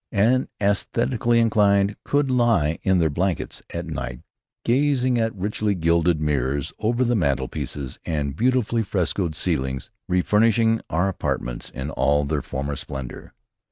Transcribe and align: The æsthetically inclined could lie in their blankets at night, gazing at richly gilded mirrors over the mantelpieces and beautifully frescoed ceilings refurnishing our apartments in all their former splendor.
The 0.09 0.47
æsthetically 0.59 1.37
inclined 1.39 1.95
could 2.03 2.31
lie 2.31 2.79
in 2.81 2.97
their 2.97 3.11
blankets 3.11 3.61
at 3.71 3.85
night, 3.85 4.21
gazing 4.65 5.19
at 5.19 5.35
richly 5.35 5.75
gilded 5.75 6.19
mirrors 6.19 6.73
over 6.79 7.03
the 7.03 7.13
mantelpieces 7.15 7.99
and 8.03 8.35
beautifully 8.35 8.81
frescoed 8.81 9.35
ceilings 9.35 9.91
refurnishing 10.09 10.81
our 10.89 11.07
apartments 11.07 11.69
in 11.69 11.91
all 11.91 12.25
their 12.25 12.41
former 12.41 12.75
splendor. 12.75 13.35